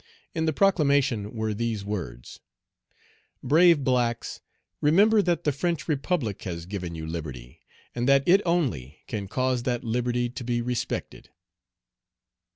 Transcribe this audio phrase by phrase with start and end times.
[0.33, 2.39] In the proclamation were these words:
[3.43, 4.41] "Brave blacks,
[4.81, 7.59] remember that the French Republic has given you liberty,
[7.93, 11.29] and that it only can cause that liberty to be respected."